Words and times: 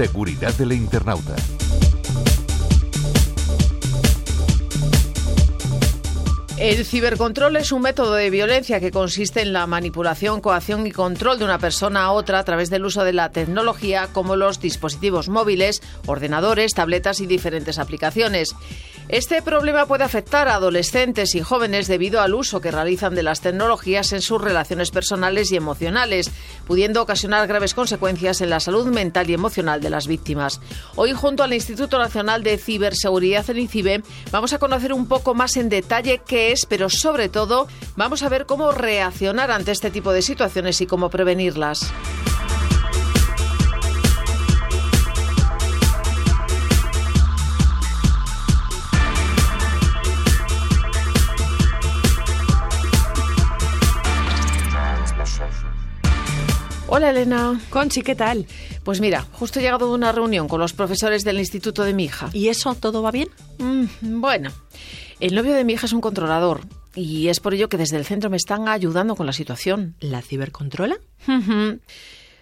Seguridad 0.00 0.54
del 0.54 0.72
internauta. 0.72 1.36
El 6.56 6.86
cibercontrol 6.86 7.56
es 7.56 7.70
un 7.70 7.82
método 7.82 8.14
de 8.14 8.30
violencia 8.30 8.80
que 8.80 8.92
consiste 8.92 9.42
en 9.42 9.52
la 9.52 9.66
manipulación, 9.66 10.40
coacción 10.40 10.86
y 10.86 10.90
control 10.90 11.38
de 11.38 11.44
una 11.44 11.58
persona 11.58 12.04
a 12.04 12.12
otra 12.12 12.38
a 12.38 12.44
través 12.44 12.70
del 12.70 12.86
uso 12.86 13.04
de 13.04 13.12
la 13.12 13.30
tecnología 13.30 14.08
como 14.12 14.36
los 14.36 14.58
dispositivos 14.58 15.28
móviles, 15.28 15.82
ordenadores, 16.06 16.72
tabletas 16.72 17.20
y 17.20 17.26
diferentes 17.26 17.78
aplicaciones. 17.78 18.54
Este 19.12 19.42
problema 19.42 19.86
puede 19.86 20.04
afectar 20.04 20.46
a 20.46 20.54
adolescentes 20.54 21.34
y 21.34 21.40
jóvenes 21.40 21.88
debido 21.88 22.20
al 22.20 22.32
uso 22.32 22.60
que 22.60 22.70
realizan 22.70 23.16
de 23.16 23.24
las 23.24 23.40
tecnologías 23.40 24.12
en 24.12 24.22
sus 24.22 24.40
relaciones 24.40 24.92
personales 24.92 25.50
y 25.50 25.56
emocionales, 25.56 26.30
pudiendo 26.64 27.02
ocasionar 27.02 27.48
graves 27.48 27.74
consecuencias 27.74 28.40
en 28.40 28.50
la 28.50 28.60
salud 28.60 28.86
mental 28.86 29.28
y 29.28 29.34
emocional 29.34 29.80
de 29.80 29.90
las 29.90 30.06
víctimas. 30.06 30.60
Hoy, 30.94 31.12
junto 31.12 31.42
al 31.42 31.52
Instituto 31.52 31.98
Nacional 31.98 32.44
de 32.44 32.56
Ciberseguridad, 32.56 33.50
el 33.50 33.58
INCIBE, 33.58 34.04
vamos 34.30 34.52
a 34.52 34.60
conocer 34.60 34.92
un 34.92 35.08
poco 35.08 35.34
más 35.34 35.56
en 35.56 35.70
detalle 35.70 36.22
qué 36.24 36.52
es, 36.52 36.64
pero 36.64 36.88
sobre 36.88 37.28
todo 37.28 37.66
vamos 37.96 38.22
a 38.22 38.28
ver 38.28 38.46
cómo 38.46 38.70
reaccionar 38.70 39.50
ante 39.50 39.72
este 39.72 39.90
tipo 39.90 40.12
de 40.12 40.22
situaciones 40.22 40.80
y 40.82 40.86
cómo 40.86 41.10
prevenirlas. 41.10 41.92
Hola 56.92 57.10
Elena. 57.10 57.60
Conchi, 57.70 58.02
¿qué 58.02 58.16
tal? 58.16 58.46
Pues 58.82 59.00
mira, 59.00 59.22
justo 59.32 59.60
he 59.60 59.62
llegado 59.62 59.86
de 59.86 59.94
una 59.94 60.10
reunión 60.10 60.48
con 60.48 60.58
los 60.58 60.72
profesores 60.72 61.22
del 61.22 61.38
instituto 61.38 61.84
de 61.84 61.94
mi 61.94 62.04
hija. 62.06 62.30
¿Y 62.32 62.48
eso 62.48 62.74
todo 62.74 63.00
va 63.00 63.12
bien? 63.12 63.28
Mm, 63.58 64.20
bueno, 64.20 64.50
el 65.20 65.36
novio 65.36 65.54
de 65.54 65.62
mi 65.62 65.74
hija 65.74 65.86
es 65.86 65.92
un 65.92 66.00
controlador 66.00 66.62
y 66.96 67.28
es 67.28 67.38
por 67.38 67.54
ello 67.54 67.68
que 67.68 67.76
desde 67.76 67.96
el 67.96 68.04
centro 68.04 68.28
me 68.28 68.36
están 68.36 68.66
ayudando 68.66 69.14
con 69.14 69.26
la 69.26 69.32
situación. 69.32 69.94
¿La 70.00 70.20
cibercontrola? 70.20 70.98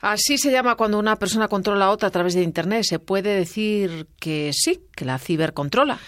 Así 0.00 0.38
se 0.38 0.50
llama 0.50 0.74
cuando 0.74 0.98
una 0.98 1.14
persona 1.14 1.46
controla 1.46 1.84
a 1.84 1.90
otra 1.90 2.08
a 2.08 2.10
través 2.10 2.34
de 2.34 2.42
Internet. 2.42 2.82
Se 2.82 2.98
puede 2.98 3.36
decir 3.36 4.08
que 4.18 4.50
sí, 4.52 4.80
que 4.96 5.04
la 5.04 5.20
cibercontrola. 5.20 6.00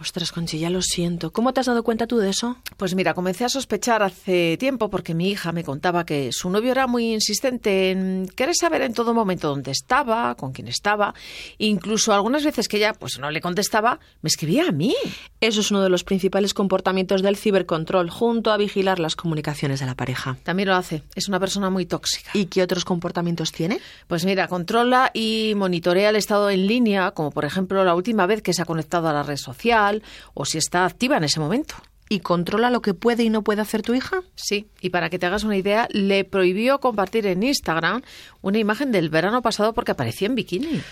Ostras, 0.00 0.32
Conchi, 0.32 0.58
ya 0.58 0.70
lo 0.70 0.80
siento. 0.80 1.30
¿Cómo 1.30 1.52
te 1.52 1.60
has 1.60 1.66
dado 1.66 1.82
cuenta 1.82 2.06
tú 2.06 2.16
de 2.16 2.30
eso? 2.30 2.56
Pues 2.78 2.94
mira, 2.94 3.12
comencé 3.12 3.44
a 3.44 3.50
sospechar 3.50 4.02
hace 4.02 4.56
tiempo 4.58 4.88
porque 4.88 5.12
mi 5.14 5.28
hija 5.28 5.52
me 5.52 5.62
contaba 5.62 6.06
que 6.06 6.30
su 6.32 6.48
novio 6.48 6.72
era 6.72 6.86
muy 6.86 7.12
insistente 7.12 7.90
en 7.90 8.26
querer 8.34 8.54
saber 8.54 8.80
en 8.80 8.94
todo 8.94 9.12
momento 9.12 9.48
dónde 9.48 9.72
estaba, 9.72 10.34
con 10.36 10.52
quién 10.52 10.68
estaba. 10.68 11.12
Incluso 11.58 12.14
algunas 12.14 12.44
veces 12.44 12.66
que 12.66 12.78
ella 12.78 12.94
pues 12.94 13.18
no 13.18 13.30
le 13.30 13.42
contestaba, 13.42 14.00
me 14.22 14.28
escribía 14.28 14.68
a 14.68 14.72
mí. 14.72 14.94
Eso 15.42 15.60
es 15.60 15.70
uno 15.70 15.82
de 15.82 15.90
los 15.90 16.02
principales 16.02 16.54
comportamientos 16.54 17.20
del 17.20 17.36
cibercontrol, 17.36 18.08
junto 18.08 18.52
a 18.52 18.56
vigilar 18.56 19.00
las 19.00 19.16
comunicaciones 19.16 19.80
de 19.80 19.86
la 19.86 19.96
pareja. 19.96 20.38
También 20.44 20.70
lo 20.70 20.76
hace. 20.76 21.02
Es 21.14 21.28
una 21.28 21.40
persona 21.40 21.68
muy 21.68 21.84
tóxica. 21.84 22.30
¿Y 22.32 22.46
qué 22.46 22.62
otros 22.62 22.86
comportamientos 22.86 23.52
tiene? 23.52 23.80
Pues 24.06 24.24
mira, 24.24 24.48
controla 24.48 25.10
y 25.12 25.52
monitorea 25.56 26.08
el 26.08 26.16
estado 26.16 26.48
en 26.48 26.66
línea, 26.66 27.10
como 27.10 27.32
por 27.32 27.44
ejemplo 27.44 27.84
la 27.84 27.94
última 27.94 28.24
vez 28.24 28.40
que 28.40 28.54
se 28.54 28.62
ha 28.62 28.64
conectado 28.64 29.06
a 29.06 29.12
la 29.12 29.22
red 29.22 29.36
social 29.36 29.89
o 30.34 30.44
si 30.44 30.58
está 30.58 30.84
activa 30.84 31.16
en 31.16 31.24
ese 31.24 31.40
momento. 31.40 31.74
¿Y 32.12 32.20
controla 32.20 32.70
lo 32.70 32.82
que 32.82 32.92
puede 32.92 33.22
y 33.22 33.30
no 33.30 33.42
puede 33.42 33.62
hacer 33.62 33.82
tu 33.82 33.94
hija? 33.94 34.22
Sí, 34.34 34.66
y 34.80 34.90
para 34.90 35.10
que 35.10 35.18
te 35.20 35.26
hagas 35.26 35.44
una 35.44 35.56
idea, 35.56 35.86
le 35.92 36.24
prohibió 36.24 36.80
compartir 36.80 37.24
en 37.26 37.44
Instagram 37.44 38.02
una 38.42 38.58
imagen 38.58 38.90
del 38.90 39.10
verano 39.10 39.42
pasado 39.42 39.74
porque 39.74 39.92
aparecía 39.92 40.26
en 40.26 40.34
bikini. 40.34 40.82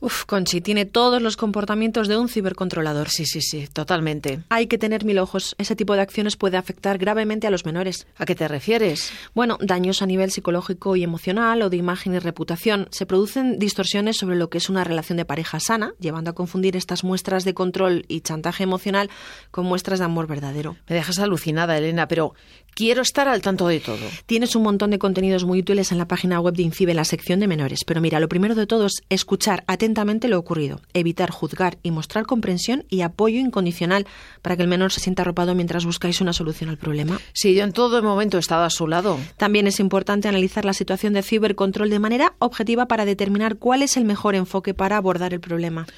Uf, 0.00 0.26
Conchi, 0.26 0.60
tiene 0.60 0.84
todos 0.84 1.20
los 1.20 1.36
comportamientos 1.36 2.06
de 2.06 2.16
un 2.16 2.28
cibercontrolador. 2.28 3.08
Sí, 3.08 3.26
sí, 3.26 3.40
sí, 3.40 3.66
totalmente. 3.72 4.40
Hay 4.48 4.68
que 4.68 4.78
tener 4.78 5.04
mil 5.04 5.18
ojos. 5.18 5.56
Ese 5.58 5.74
tipo 5.74 5.94
de 5.94 6.02
acciones 6.02 6.36
puede 6.36 6.56
afectar 6.56 6.98
gravemente 6.98 7.48
a 7.48 7.50
los 7.50 7.64
menores. 7.64 8.06
¿A 8.16 8.24
qué 8.24 8.36
te 8.36 8.46
refieres? 8.46 9.10
Bueno, 9.34 9.58
daños 9.60 10.00
a 10.00 10.06
nivel 10.06 10.30
psicológico 10.30 10.94
y 10.94 11.02
emocional 11.02 11.62
o 11.62 11.68
de 11.68 11.78
imagen 11.78 12.14
y 12.14 12.20
reputación. 12.20 12.86
Se 12.92 13.06
producen 13.06 13.58
distorsiones 13.58 14.16
sobre 14.16 14.36
lo 14.36 14.50
que 14.50 14.58
es 14.58 14.70
una 14.70 14.84
relación 14.84 15.16
de 15.16 15.24
pareja 15.24 15.58
sana, 15.58 15.94
llevando 15.98 16.30
a 16.30 16.34
confundir 16.34 16.76
estas 16.76 17.02
muestras 17.02 17.44
de 17.44 17.54
control 17.54 18.04
y 18.06 18.20
chantaje 18.20 18.62
emocional 18.62 19.10
con 19.50 19.66
muestras 19.66 19.98
de 19.98 20.04
amor 20.04 20.28
verdadero. 20.28 20.76
Me 20.88 20.94
dejas 20.94 21.18
alucinada, 21.18 21.76
Elena, 21.76 22.06
pero 22.06 22.34
quiero 22.78 23.02
estar 23.02 23.26
al 23.26 23.42
tanto 23.42 23.66
de 23.66 23.80
todo. 23.80 24.06
Tienes 24.26 24.54
un 24.54 24.62
montón 24.62 24.92
de 24.92 25.00
contenidos 25.00 25.44
muy 25.44 25.58
útiles 25.58 25.90
en 25.90 25.98
la 25.98 26.06
página 26.06 26.38
web 26.38 26.54
de 26.54 26.62
INCIBE, 26.62 26.92
en 26.92 26.98
la 26.98 27.04
sección 27.04 27.40
de 27.40 27.48
menores. 27.48 27.80
Pero 27.84 28.00
mira, 28.00 28.20
lo 28.20 28.28
primero 28.28 28.54
de 28.54 28.68
todo 28.68 28.86
es 28.86 29.02
escuchar 29.08 29.64
atentamente 29.66 30.28
lo 30.28 30.38
ocurrido, 30.38 30.80
evitar 30.94 31.32
juzgar 31.32 31.78
y 31.82 31.90
mostrar 31.90 32.24
comprensión 32.24 32.84
y 32.88 33.00
apoyo 33.00 33.40
incondicional 33.40 34.06
para 34.42 34.56
que 34.56 34.62
el 34.62 34.68
menor 34.68 34.92
se 34.92 35.00
sienta 35.00 35.22
arropado 35.22 35.56
mientras 35.56 35.86
buscáis 35.86 36.20
una 36.20 36.32
solución 36.32 36.70
al 36.70 36.78
problema. 36.78 37.18
Sí, 37.32 37.52
yo 37.52 37.64
en 37.64 37.72
todo 37.72 38.00
momento 38.00 38.36
he 38.36 38.40
estado 38.40 38.62
a 38.62 38.70
su 38.70 38.86
lado. 38.86 39.18
También 39.36 39.66
es 39.66 39.80
importante 39.80 40.28
analizar 40.28 40.64
la 40.64 40.72
situación 40.72 41.14
de 41.14 41.24
cibercontrol 41.24 41.90
de 41.90 41.98
manera 41.98 42.34
objetiva 42.38 42.86
para 42.86 43.04
determinar 43.04 43.56
cuál 43.56 43.82
es 43.82 43.96
el 43.96 44.04
mejor 44.04 44.36
enfoque 44.36 44.72
para 44.72 44.98
abordar 44.98 45.34
el 45.34 45.40
problema. 45.40 45.88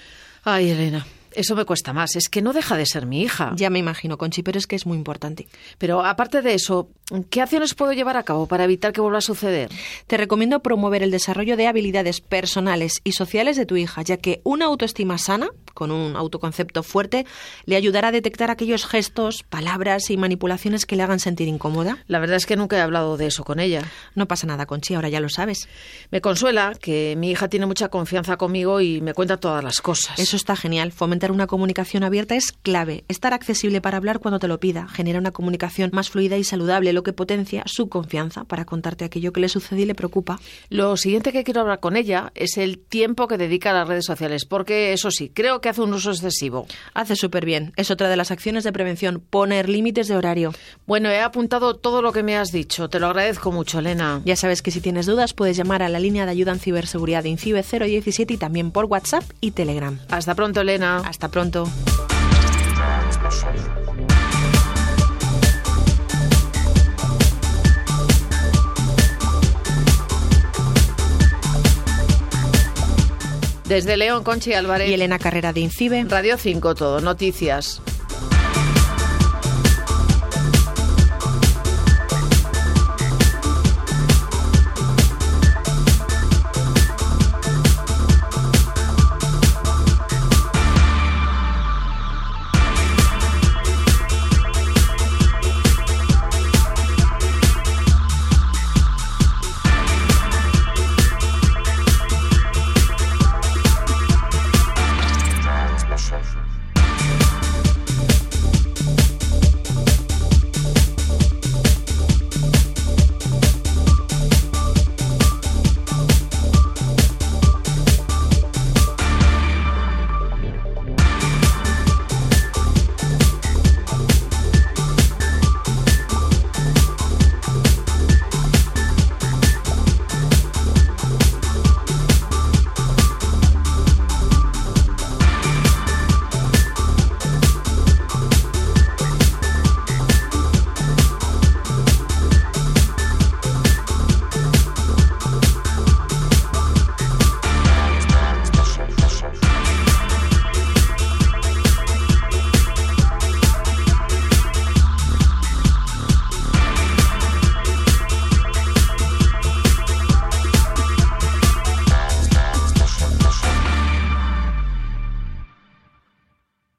Ay, 0.44 0.70
Elena, 0.70 1.06
eso 1.34 1.54
me 1.56 1.64
cuesta 1.64 1.92
más. 1.92 2.16
Es 2.16 2.28
que 2.28 2.42
no 2.42 2.52
deja 2.52 2.76
de 2.76 2.86
ser 2.86 3.06
mi 3.06 3.22
hija. 3.22 3.52
Ya 3.56 3.70
me 3.70 3.78
imagino, 3.78 4.18
Conchi, 4.18 4.42
pero 4.42 4.58
es 4.58 4.66
que 4.66 4.76
es 4.76 4.86
muy 4.86 4.96
importante. 4.96 5.46
Pero 5.78 6.04
aparte 6.04 6.42
de 6.42 6.54
eso, 6.54 6.90
¿qué 7.30 7.40
acciones 7.40 7.74
puedo 7.74 7.92
llevar 7.92 8.16
a 8.16 8.22
cabo 8.22 8.46
para 8.46 8.64
evitar 8.64 8.92
que 8.92 9.00
vuelva 9.00 9.18
a 9.18 9.22
suceder? 9.22 9.70
Te 10.06 10.16
recomiendo 10.16 10.60
promover 10.60 11.02
el 11.02 11.10
desarrollo 11.10 11.56
de 11.56 11.66
habilidades 11.66 12.20
personales 12.20 13.00
y 13.04 13.12
sociales 13.12 13.56
de 13.56 13.66
tu 13.66 13.76
hija, 13.76 14.02
ya 14.02 14.16
que 14.16 14.40
una 14.44 14.66
autoestima 14.66 15.18
sana, 15.18 15.48
con 15.74 15.90
un 15.90 16.16
autoconcepto 16.16 16.82
fuerte, 16.82 17.26
le 17.64 17.76
ayudará 17.76 18.08
a 18.08 18.12
detectar 18.12 18.50
aquellos 18.50 18.86
gestos, 18.86 19.42
palabras 19.48 20.10
y 20.10 20.16
manipulaciones 20.16 20.86
que 20.86 20.96
le 20.96 21.02
hagan 21.02 21.20
sentir 21.20 21.48
incómoda. 21.48 21.98
La 22.06 22.18
verdad 22.18 22.36
es 22.36 22.46
que 22.46 22.56
nunca 22.56 22.76
he 22.76 22.80
hablado 22.80 23.16
de 23.16 23.26
eso 23.26 23.44
con 23.44 23.60
ella. 23.60 23.82
No 24.14 24.26
pasa 24.26 24.46
nada, 24.46 24.66
Conchi, 24.66 24.94
ahora 24.94 25.08
ya 25.08 25.20
lo 25.20 25.28
sabes. 25.28 25.68
Me 26.10 26.20
consuela 26.20 26.72
que 26.80 27.14
mi 27.16 27.30
hija 27.30 27.48
tiene 27.48 27.66
mucha 27.66 27.88
confianza 27.88 28.36
conmigo 28.36 28.80
y 28.80 29.00
me 29.00 29.14
cuenta 29.14 29.38
todas 29.38 29.62
las 29.62 29.80
cosas. 29.80 30.18
Eso 30.18 30.36
está 30.36 30.56
genial. 30.56 30.92
Una 31.28 31.46
comunicación 31.46 32.04
abierta 32.04 32.36
es 32.36 32.52
clave. 32.52 33.04
Estar 33.08 33.34
accesible 33.34 33.80
para 33.80 33.96
hablar 33.96 34.20
cuando 34.20 34.38
te 34.38 34.48
lo 34.48 34.60
pida 34.60 34.86
genera 34.88 35.18
una 35.18 35.32
comunicación 35.32 35.90
más 35.92 36.10
fluida 36.10 36.38
y 36.38 36.44
saludable, 36.44 36.92
lo 36.92 37.02
que 37.02 37.12
potencia 37.12 37.62
su 37.66 37.88
confianza 37.88 38.44
para 38.44 38.64
contarte 38.64 39.04
aquello 39.04 39.32
que 39.32 39.40
le 39.40 39.48
sucede 39.48 39.82
y 39.82 39.86
le 39.86 39.94
preocupa. 39.94 40.38
Lo 40.68 40.96
siguiente 40.96 41.32
que 41.32 41.44
quiero 41.44 41.62
hablar 41.62 41.80
con 41.80 41.96
ella 41.96 42.32
es 42.34 42.56
el 42.56 42.78
tiempo 42.78 43.28
que 43.28 43.38
dedica 43.38 43.70
a 43.70 43.74
las 43.74 43.88
redes 43.88 44.04
sociales, 44.04 44.44
porque 44.44 44.92
eso 44.92 45.10
sí, 45.10 45.30
creo 45.34 45.60
que 45.60 45.68
hace 45.68 45.82
un 45.82 45.92
uso 45.92 46.10
excesivo. 46.10 46.66
Hace 46.94 47.16
súper 47.16 47.44
bien. 47.44 47.72
Es 47.76 47.90
otra 47.90 48.08
de 48.08 48.16
las 48.16 48.30
acciones 48.30 48.64
de 48.64 48.72
prevención, 48.72 49.22
poner 49.28 49.68
límites 49.68 50.08
de 50.08 50.16
horario. 50.16 50.52
Bueno, 50.86 51.10
he 51.10 51.20
apuntado 51.20 51.74
todo 51.74 52.02
lo 52.02 52.12
que 52.12 52.22
me 52.22 52.36
has 52.36 52.52
dicho. 52.52 52.88
Te 52.88 53.00
lo 53.00 53.08
agradezco 53.08 53.52
mucho, 53.52 53.78
Elena. 53.80 54.22
Ya 54.24 54.36
sabes 54.36 54.62
que 54.62 54.70
si 54.70 54.80
tienes 54.80 55.06
dudas 55.06 55.34
puedes 55.34 55.56
llamar 55.56 55.82
a 55.82 55.88
la 55.88 56.00
línea 56.00 56.24
de 56.24 56.32
ayuda 56.32 56.52
en 56.52 56.60
ciberseguridad 56.60 57.22
de 57.22 57.30
INCIBE 57.30 57.62
017 57.62 58.34
y 58.34 58.36
también 58.36 58.70
por 58.70 58.86
WhatsApp 58.86 59.24
y 59.40 59.52
Telegram. 59.52 59.98
Hasta 60.10 60.34
pronto, 60.34 60.60
Elena. 60.60 61.02
Hasta 61.10 61.28
pronto. 61.28 61.68
Desde 73.66 73.96
León, 73.96 74.22
Conchi 74.22 74.52
Álvarez. 74.52 74.88
Y 74.88 74.94
Elena 74.94 75.18
Carrera 75.18 75.52
de 75.52 75.58
Incibe. 75.58 76.04
Radio 76.08 76.38
5 76.38 76.76
Todo, 76.76 77.00
noticias. 77.00 77.82